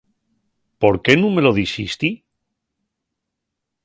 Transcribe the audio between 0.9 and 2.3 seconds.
qué nun me lo dixisti?